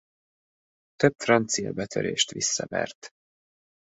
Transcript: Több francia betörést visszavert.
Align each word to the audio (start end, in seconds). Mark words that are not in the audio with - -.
Több 0.95 1.13
francia 1.17 1.71
betörést 1.71 2.31
visszavert. 2.31 3.09